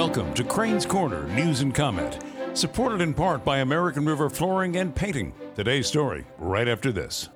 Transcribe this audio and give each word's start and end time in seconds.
Welcome 0.00 0.32
to 0.32 0.44
Crane's 0.44 0.86
Corner 0.86 1.24
News 1.24 1.60
and 1.60 1.74
Comment, 1.74 2.20
supported 2.54 3.02
in 3.02 3.12
part 3.12 3.44
by 3.44 3.58
American 3.58 4.06
River 4.06 4.30
Flooring 4.30 4.78
and 4.78 4.94
Painting. 4.96 5.34
Today's 5.54 5.88
story, 5.88 6.24
right 6.38 6.66
after 6.66 6.90
this. 6.90 7.28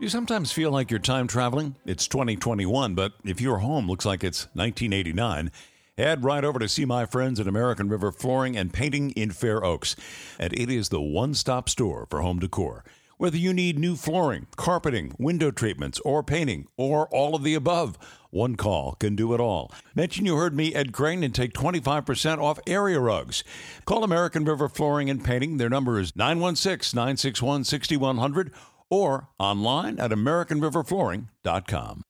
You 0.00 0.08
sometimes 0.08 0.50
feel 0.50 0.70
like 0.70 0.90
you're 0.90 0.98
time 0.98 1.26
traveling? 1.26 1.76
It's 1.84 2.08
2021, 2.08 2.94
but 2.94 3.12
if 3.22 3.42
your 3.42 3.58
home 3.58 3.86
looks 3.86 4.06
like 4.06 4.24
it's 4.24 4.44
1989, 4.54 5.52
head 5.98 6.24
right 6.24 6.42
over 6.42 6.58
to 6.58 6.70
see 6.70 6.86
my 6.86 7.04
friends 7.04 7.38
at 7.38 7.46
American 7.46 7.90
River 7.90 8.12
Flooring 8.12 8.56
and 8.56 8.72
Painting 8.72 9.10
in 9.10 9.30
Fair 9.30 9.62
Oaks. 9.62 9.94
And 10.38 10.54
it 10.54 10.70
is 10.70 10.88
the 10.88 11.02
one 11.02 11.34
stop 11.34 11.68
store 11.68 12.06
for 12.08 12.22
home 12.22 12.38
decor. 12.38 12.82
Whether 13.18 13.36
you 13.36 13.52
need 13.52 13.80
new 13.80 13.96
flooring, 13.96 14.46
carpeting, 14.54 15.12
window 15.18 15.50
treatments, 15.50 15.98
or 16.04 16.22
painting, 16.22 16.68
or 16.76 17.08
all 17.08 17.34
of 17.34 17.42
the 17.42 17.54
above, 17.54 17.98
one 18.30 18.54
call 18.54 18.94
can 18.94 19.16
do 19.16 19.34
it 19.34 19.40
all. 19.40 19.72
Mention 19.96 20.24
you 20.24 20.36
heard 20.36 20.54
me, 20.54 20.72
Ed 20.72 20.92
Crane, 20.92 21.24
and 21.24 21.34
take 21.34 21.52
25% 21.52 22.38
off 22.38 22.60
area 22.64 23.00
rugs. 23.00 23.42
Call 23.86 24.04
American 24.04 24.44
River 24.44 24.68
Flooring 24.68 25.10
and 25.10 25.24
Painting. 25.24 25.56
Their 25.56 25.68
number 25.68 25.98
is 25.98 26.14
916 26.14 26.96
961 26.96 27.64
6100 27.64 28.52
or 28.88 29.26
online 29.40 29.98
at 29.98 30.12
AmericanRiverFlooring.com. 30.12 32.02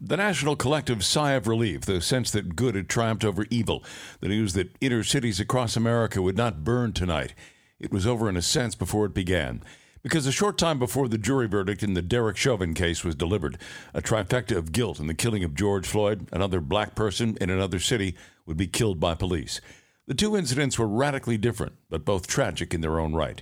The 0.00 0.16
national 0.16 0.56
collective 0.56 1.04
sigh 1.04 1.32
of 1.32 1.46
relief, 1.46 1.82
the 1.82 2.00
sense 2.00 2.30
that 2.30 2.56
good 2.56 2.74
had 2.74 2.88
triumphed 2.88 3.26
over 3.26 3.44
evil, 3.50 3.84
the 4.20 4.28
news 4.28 4.54
that 4.54 4.74
inner 4.80 5.04
cities 5.04 5.40
across 5.40 5.76
America 5.76 6.22
would 6.22 6.38
not 6.38 6.64
burn 6.64 6.94
tonight. 6.94 7.34
It 7.78 7.92
was 7.92 8.06
over 8.06 8.30
in 8.30 8.36
a 8.38 8.42
sense 8.42 8.74
before 8.74 9.04
it 9.04 9.12
began. 9.12 9.62
Because 10.02 10.26
a 10.26 10.32
short 10.32 10.58
time 10.58 10.80
before 10.80 11.06
the 11.06 11.16
jury 11.16 11.46
verdict 11.46 11.84
in 11.84 11.94
the 11.94 12.02
Derek 12.02 12.36
Chauvin 12.36 12.74
case 12.74 13.04
was 13.04 13.14
delivered, 13.14 13.56
a 13.94 14.02
trifecta 14.02 14.56
of 14.56 14.72
guilt 14.72 14.98
in 14.98 15.06
the 15.06 15.14
killing 15.14 15.44
of 15.44 15.54
George 15.54 15.86
Floyd, 15.86 16.28
another 16.32 16.60
black 16.60 16.96
person 16.96 17.38
in 17.40 17.50
another 17.50 17.78
city, 17.78 18.16
would 18.44 18.56
be 18.56 18.66
killed 18.66 18.98
by 18.98 19.14
police. 19.14 19.60
The 20.08 20.14
two 20.14 20.36
incidents 20.36 20.76
were 20.76 20.88
radically 20.88 21.38
different, 21.38 21.74
but 21.88 22.04
both 22.04 22.26
tragic 22.26 22.74
in 22.74 22.80
their 22.80 22.98
own 22.98 23.14
right. 23.14 23.40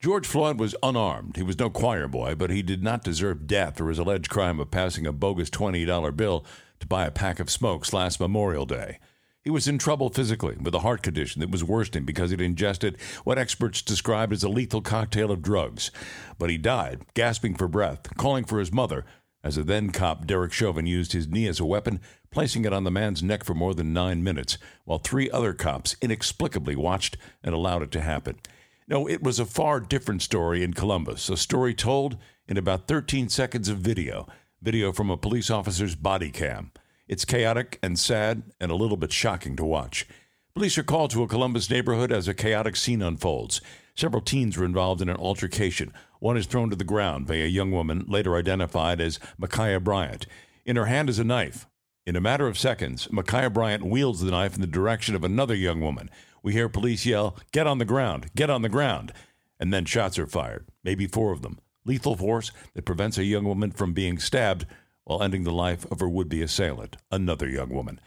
George 0.00 0.26
Floyd 0.26 0.58
was 0.58 0.74
unarmed. 0.82 1.36
He 1.36 1.44
was 1.44 1.60
no 1.60 1.70
choir 1.70 2.08
boy, 2.08 2.34
but 2.34 2.50
he 2.50 2.62
did 2.62 2.82
not 2.82 3.04
deserve 3.04 3.46
death 3.46 3.78
for 3.78 3.88
his 3.88 4.00
alleged 4.00 4.28
crime 4.28 4.58
of 4.58 4.72
passing 4.72 5.06
a 5.06 5.12
bogus 5.12 5.50
$20 5.50 6.16
bill 6.16 6.44
to 6.80 6.86
buy 6.88 7.06
a 7.06 7.12
pack 7.12 7.38
of 7.38 7.48
smokes 7.48 7.92
last 7.92 8.18
Memorial 8.18 8.66
Day. 8.66 8.98
He 9.42 9.50
was 9.50 9.66
in 9.66 9.78
trouble 9.78 10.08
physically 10.08 10.56
with 10.60 10.72
a 10.74 10.80
heart 10.80 11.02
condition 11.02 11.40
that 11.40 11.50
was 11.50 11.64
worsening 11.64 12.04
because 12.04 12.30
he'd 12.30 12.40
ingested 12.40 12.96
what 13.24 13.38
experts 13.38 13.82
described 13.82 14.32
as 14.32 14.44
a 14.44 14.48
lethal 14.48 14.80
cocktail 14.80 15.32
of 15.32 15.42
drugs. 15.42 15.90
But 16.38 16.48
he 16.48 16.58
died, 16.58 17.00
gasping 17.14 17.56
for 17.56 17.66
breath, 17.66 18.16
calling 18.16 18.44
for 18.44 18.60
his 18.60 18.72
mother, 18.72 19.04
as 19.42 19.58
a 19.58 19.64
then 19.64 19.90
cop, 19.90 20.26
Derek 20.26 20.52
Chauvin, 20.52 20.86
used 20.86 21.12
his 21.12 21.26
knee 21.26 21.48
as 21.48 21.58
a 21.58 21.64
weapon, 21.64 22.00
placing 22.30 22.64
it 22.64 22.72
on 22.72 22.84
the 22.84 22.90
man's 22.92 23.22
neck 23.22 23.42
for 23.42 23.54
more 23.54 23.74
than 23.74 23.92
nine 23.92 24.22
minutes, 24.22 24.58
while 24.84 25.00
three 25.00 25.28
other 25.30 25.52
cops 25.52 25.96
inexplicably 26.00 26.76
watched 26.76 27.16
and 27.42 27.52
allowed 27.52 27.82
it 27.82 27.90
to 27.90 28.00
happen. 28.00 28.38
No, 28.86 29.08
it 29.08 29.22
was 29.22 29.40
a 29.40 29.46
far 29.46 29.80
different 29.80 30.22
story 30.22 30.62
in 30.62 30.74
Columbus, 30.74 31.28
a 31.28 31.36
story 31.36 31.74
told 31.74 32.16
in 32.46 32.56
about 32.56 32.86
13 32.86 33.28
seconds 33.28 33.68
of 33.68 33.78
video, 33.78 34.28
video 34.60 34.92
from 34.92 35.10
a 35.10 35.16
police 35.16 35.50
officer's 35.50 35.96
body 35.96 36.30
cam. 36.30 36.70
It's 37.12 37.26
chaotic 37.26 37.78
and 37.82 37.98
sad 37.98 38.42
and 38.58 38.72
a 38.72 38.74
little 38.74 38.96
bit 38.96 39.12
shocking 39.12 39.54
to 39.56 39.66
watch. 39.66 40.06
Police 40.54 40.78
are 40.78 40.82
called 40.82 41.10
to 41.10 41.22
a 41.22 41.28
Columbus 41.28 41.68
neighborhood 41.68 42.10
as 42.10 42.26
a 42.26 42.32
chaotic 42.32 42.74
scene 42.74 43.02
unfolds. 43.02 43.60
Several 43.94 44.22
teens 44.22 44.56
were 44.56 44.64
involved 44.64 45.02
in 45.02 45.10
an 45.10 45.18
altercation. 45.18 45.92
One 46.20 46.38
is 46.38 46.46
thrown 46.46 46.70
to 46.70 46.76
the 46.76 46.84
ground 46.84 47.26
by 47.26 47.34
a 47.34 47.46
young 47.46 47.70
woman, 47.70 48.06
later 48.08 48.34
identified 48.34 48.98
as 48.98 49.18
Ma'Khia 49.38 49.84
Bryant. 49.84 50.26
In 50.64 50.76
her 50.76 50.86
hand 50.86 51.10
is 51.10 51.18
a 51.18 51.24
knife. 51.24 51.66
In 52.06 52.16
a 52.16 52.20
matter 52.22 52.46
of 52.46 52.58
seconds, 52.58 53.08
Ma'Khia 53.08 53.52
Bryant 53.52 53.84
wields 53.84 54.22
the 54.22 54.30
knife 54.30 54.54
in 54.54 54.62
the 54.62 54.66
direction 54.66 55.14
of 55.14 55.22
another 55.22 55.54
young 55.54 55.82
woman. 55.82 56.08
We 56.42 56.54
hear 56.54 56.70
police 56.70 57.04
yell, 57.04 57.36
Get 57.52 57.66
on 57.66 57.76
the 57.76 57.84
ground! 57.84 58.30
Get 58.34 58.48
on 58.48 58.62
the 58.62 58.70
ground! 58.70 59.12
And 59.60 59.70
then 59.70 59.84
shots 59.84 60.18
are 60.18 60.26
fired, 60.26 60.66
maybe 60.82 61.06
four 61.06 61.30
of 61.30 61.42
them. 61.42 61.58
Lethal 61.84 62.16
force 62.16 62.52
that 62.72 62.86
prevents 62.86 63.18
a 63.18 63.24
young 63.24 63.44
woman 63.44 63.70
from 63.70 63.92
being 63.92 64.18
stabbed 64.18 64.64
while 65.04 65.22
ending 65.22 65.44
the 65.44 65.52
life 65.52 65.84
of 65.90 66.00
her 66.00 66.08
would 66.08 66.28
be 66.28 66.42
assailant, 66.42 66.96
another 67.10 67.48
young 67.48 67.70
woman. 67.70 68.00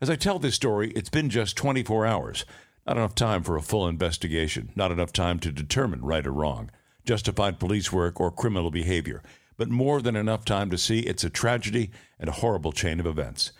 As 0.00 0.08
I 0.08 0.16
tell 0.16 0.38
this 0.38 0.54
story, 0.54 0.92
it's 0.92 1.10
been 1.10 1.28
just 1.28 1.56
24 1.56 2.06
hours. 2.06 2.44
Not 2.86 2.96
enough 2.96 3.14
time 3.14 3.42
for 3.42 3.56
a 3.56 3.62
full 3.62 3.86
investigation, 3.86 4.70
not 4.74 4.92
enough 4.92 5.12
time 5.12 5.38
to 5.40 5.52
determine 5.52 6.02
right 6.02 6.26
or 6.26 6.32
wrong, 6.32 6.70
justified 7.04 7.58
police 7.58 7.92
work, 7.92 8.20
or 8.20 8.30
criminal 8.30 8.70
behavior, 8.70 9.22
but 9.56 9.68
more 9.68 10.00
than 10.00 10.16
enough 10.16 10.44
time 10.44 10.70
to 10.70 10.78
see 10.78 11.00
it's 11.00 11.24
a 11.24 11.30
tragedy 11.30 11.90
and 12.18 12.28
a 12.28 12.40
horrible 12.40 12.72
chain 12.72 13.00
of 13.00 13.06
events. 13.06 13.52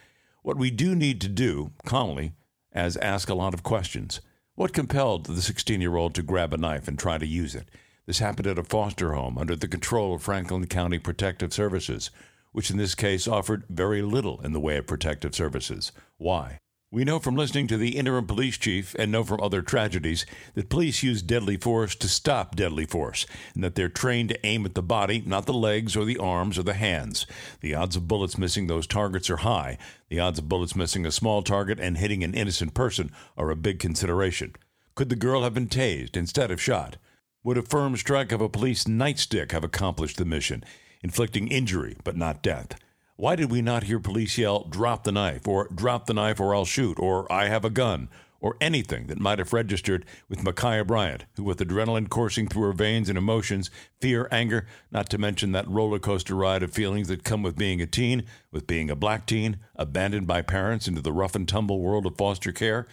What 0.43 0.57
we 0.57 0.71
do 0.71 0.95
need 0.95 1.21
to 1.21 1.29
do, 1.29 1.73
calmly, 1.85 2.33
as 2.73 2.97
ask 2.99 3.29
a 3.29 3.35
lot 3.35 3.53
of 3.53 3.63
questions. 3.63 4.21
What 4.55 4.73
compelled 4.73 5.27
the 5.27 5.43
16 5.43 5.81
year 5.81 5.97
old 5.97 6.15
to 6.15 6.23
grab 6.23 6.55
a 6.55 6.57
knife 6.57 6.89
and 6.89 6.99
try 6.99 7.19
to 7.19 7.27
use 7.27 7.55
it? 7.55 7.69
This 8.07 8.21
happened 8.21 8.47
at 8.47 8.59
a 8.59 8.65
foster 8.65 9.13
home 9.13 9.37
under 9.37 9.57
the 9.57 9.69
control 9.69 10.15
of 10.15 10.23
Franklin 10.23 10.67
County 10.67 10.99
Protective 10.99 11.53
Services 11.53 12.11
which 12.59 12.73
in 12.73 12.77
this 12.77 12.97
case 12.97 13.29
offered 13.29 13.63
very 13.71 14.03
little 14.03 14.41
in 14.41 14.53
the 14.53 14.59
way 14.59 14.77
of 14.79 14.87
protective 14.89 15.33
services. 15.33 15.93
Why? 16.17 16.59
We 16.91 17.05
know 17.05 17.21
from 17.21 17.37
listening 17.37 17.69
to 17.69 17.77
the 17.77 17.97
interim 17.97 18.27
police 18.27 18.59
chief 18.59 18.97
and 18.97 19.13
know 19.13 19.23
from 19.23 19.41
other 19.41 19.63
tragedies 19.63 20.27
that 20.55 20.69
police 20.69 21.01
use 21.01 21.23
deadly 21.23 21.57
force 21.57 21.95
to 21.95 22.09
stop 22.09 22.57
deadly 22.57 22.85
force, 22.85 23.27
and 23.55 23.63
that 23.63 23.77
they're 23.77 23.89
trained 23.89 24.31
to 24.31 24.45
aim 24.45 24.67
at 24.67 24.75
the 24.75 24.83
body, 24.83 25.23
not 25.25 25.47
the 25.47 25.53
legs 25.53 25.97
or 25.97 26.05
the 26.05 26.19
arms 26.19 26.59
or 26.59 26.65
the 26.65 26.75
hands. 26.75 27.29
The 27.61 27.77
odds 27.77 27.95
of 27.95 28.09
bullets 28.09 28.37
missing 28.37 28.67
those 28.67 28.89
targets 28.89 29.31
are 29.31 29.37
high. 29.37 29.79
The 30.09 30.19
odds 30.19 30.41
of 30.41 30.49
bullets 30.49 30.75
missing 30.75 31.07
a 31.07 31.13
small 31.13 31.43
target 31.43 31.79
and 31.79 31.97
hitting 31.97 32.25
an 32.25 32.35
innocent 32.35 32.75
person 32.75 33.13
are 33.37 33.51
a 33.51 33.55
big 33.55 33.79
consideration. 33.79 34.57
Could 34.97 35.11
the 35.11 35.15
girl 35.15 35.45
have 35.45 35.55
been 35.55 35.69
tased 35.69 36.17
instead 36.17 36.51
of 36.51 36.61
shot? 36.61 36.97
Would 37.45 37.57
a 37.57 37.63
firm 37.63 37.97
strike 37.97 38.33
of 38.33 38.41
a 38.41 38.49
police 38.49 38.83
nightstick 38.83 39.53
have 39.53 39.63
accomplished 39.63 40.17
the 40.17 40.25
mission? 40.25 40.65
Inflicting 41.03 41.49
injury 41.49 41.97
but 42.05 42.17
not 42.17 42.43
death. 42.43 42.79
Why 43.17 43.35
did 43.35 43.51
we 43.51 43.63
not 43.63 43.85
hear 43.85 43.99
police 43.99 44.39
yell, 44.39 44.65
drop 44.65 45.03
the 45.03 45.13
knife, 45.13 45.49
or 45.49 45.69
drop 45.75 46.07
the 46.07 46.15
knife 46.15 46.39
or 46.39 46.55
I'll 46.55 46.65
shoot, 46.65 46.99
or 47.01 47.31
I 47.33 47.49
have 47.49 47.65
a 47.65 47.71
gun, 47.71 48.09
or 48.41 48.57
anything 48.61 49.09
that 49.09 49.19
might 49.19 49.41
have 49.41 49.53
registered 49.53 50.05
with 50.29 50.45
Ma'Khia 50.45 50.87
Bryant, 50.87 51.25
who, 51.35 51.43
with 51.43 51.59
adrenaline 51.59 52.09
coursing 52.09 52.47
through 52.47 52.63
her 52.63 52.73
veins 52.73 53.09
and 53.09 53.19
emotions, 53.19 53.71
fear, 54.01 54.29
anger, 54.31 54.67
not 54.93 55.11
to 55.11 55.19
mention 55.19 55.51
that 55.53 55.69
roller 55.69 55.99
coaster 55.99 56.35
ride 56.35 56.63
of 56.63 56.73
feelings 56.73 57.09
that 57.09 57.25
come 57.25 57.43
with 57.43 57.57
being 57.57 57.83
a 57.83 57.87
teen, 57.87 58.25
with 58.53 58.67
being 58.67 58.91
a 58.91 58.97
black 58.97 59.27
teen, 59.27 59.59
abandoned 59.75 60.27
by 60.27 60.43
parents 60.43 60.87
into 60.87 61.03
the 61.03 61.13
rough 61.13 61.35
and 61.35 61.49
tumble 61.49 61.81
world 61.81 62.07
of 62.07 62.17
foster 62.17 62.53
care, 62.53 62.87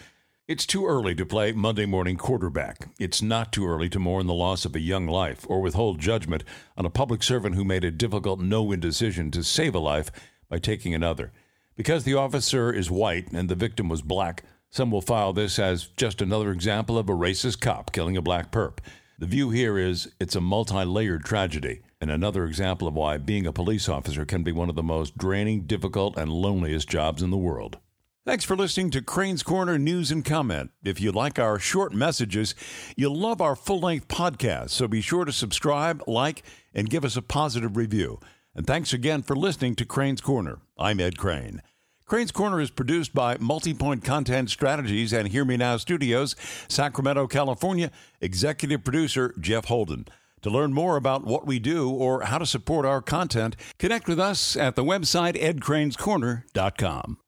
it's 0.47 0.67
too 0.67 0.85
early 0.85 1.15
to 1.15 1.25
play 1.25 1.51
Monday 1.51 1.87
morning 1.87 2.17
quarterback. 2.17 2.89
It's 2.99 3.19
not 3.19 3.51
too 3.51 3.65
early 3.65 3.89
to 3.89 3.97
mourn 3.97 4.27
the 4.27 4.33
loss 4.33 4.63
of 4.63 4.75
a 4.75 4.79
young 4.79 5.07
life 5.07 5.43
or 5.49 5.59
withhold 5.59 5.99
judgment 5.99 6.43
on 6.77 6.85
a 6.85 6.91
public 6.91 7.23
servant 7.23 7.55
who 7.55 7.65
made 7.65 7.83
a 7.83 7.89
difficult 7.89 8.39
no 8.39 8.61
win 8.61 8.79
decision 8.79 9.31
to 9.31 9.43
save 9.43 9.73
a 9.73 9.79
life 9.79 10.11
by 10.47 10.59
taking 10.59 10.93
another. 10.93 11.31
Because 11.75 12.03
the 12.03 12.13
officer 12.13 12.71
is 12.71 12.91
white 12.91 13.31
and 13.31 13.49
the 13.49 13.55
victim 13.55 13.89
was 13.89 14.03
black, 14.03 14.43
some 14.69 14.91
will 14.91 15.01
file 15.01 15.33
this 15.33 15.57
as 15.57 15.87
just 15.97 16.21
another 16.21 16.51
example 16.51 16.99
of 16.99 17.09
a 17.09 17.13
racist 17.13 17.59
cop 17.59 17.91
killing 17.91 18.15
a 18.15 18.21
black 18.21 18.51
perp. 18.51 18.77
The 19.17 19.25
view 19.25 19.49
here 19.49 19.79
is 19.79 20.11
it's 20.19 20.35
a 20.35 20.41
multi 20.41 20.85
layered 20.85 21.25
tragedy 21.25 21.81
and 21.99 22.11
another 22.11 22.45
example 22.45 22.87
of 22.87 22.93
why 22.93 23.17
being 23.17 23.47
a 23.47 23.51
police 23.51 23.89
officer 23.89 24.25
can 24.25 24.43
be 24.43 24.51
one 24.51 24.69
of 24.69 24.75
the 24.75 24.83
most 24.83 25.17
draining, 25.17 25.61
difficult, 25.61 26.17
and 26.17 26.31
loneliest 26.31 26.87
jobs 26.87 27.23
in 27.23 27.31
the 27.31 27.37
world. 27.37 27.79
Thanks 28.25 28.43
for 28.43 28.55
listening 28.55 28.89
to 28.89 29.03
Crane's 29.03 29.43
Corner 29.43 29.77
News 29.77 30.09
and 30.09 30.25
Comment. 30.25 30.71
If 30.83 30.99
you 30.99 31.11
like 31.11 31.37
our 31.37 31.59
short 31.59 31.93
messages, 31.93 32.55
you'll 32.95 33.15
love 33.15 33.39
our 33.39 33.55
full 33.55 33.81
length 33.81 34.07
podcast, 34.07 34.71
so 34.71 34.87
be 34.87 34.99
sure 34.99 35.25
to 35.25 35.31
subscribe, 35.31 36.01
like, 36.07 36.41
and 36.73 36.89
give 36.89 37.05
us 37.05 37.15
a 37.15 37.21
positive 37.21 37.77
review. 37.77 38.19
And 38.55 38.65
thanks 38.65 38.93
again 38.93 39.21
for 39.21 39.35
listening 39.35 39.75
to 39.75 39.85
Crane's 39.85 40.21
Corner. 40.21 40.57
I'm 40.75 40.99
Ed 40.99 41.19
Crane. 41.19 41.61
Crane's 42.07 42.31
Corner 42.31 42.59
is 42.59 42.71
produced 42.71 43.13
by 43.13 43.37
Multipoint 43.37 44.03
Content 44.03 44.49
Strategies 44.49 45.13
and 45.13 45.27
Hear 45.27 45.45
Me 45.45 45.55
Now 45.55 45.77
Studios, 45.77 46.35
Sacramento, 46.67 47.27
California. 47.27 47.91
Executive 48.21 48.83
producer 48.83 49.35
Jeff 49.39 49.65
Holden. 49.65 50.07
To 50.41 50.49
learn 50.49 50.73
more 50.73 50.97
about 50.97 51.25
what 51.25 51.45
we 51.45 51.59
do 51.59 51.91
or 51.91 52.23
how 52.23 52.39
to 52.39 52.47
support 52.47 52.87
our 52.87 53.03
content, 53.03 53.55
connect 53.77 54.07
with 54.07 54.19
us 54.19 54.57
at 54.57 54.75
the 54.75 54.83
website 54.83 55.39
edcranescorner.com. 55.39 57.19